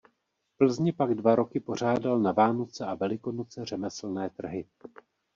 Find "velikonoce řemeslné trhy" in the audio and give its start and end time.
2.95-4.65